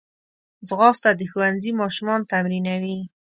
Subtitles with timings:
[0.67, 2.99] ځغاسته د ښوونځي ماشومان تمرینوي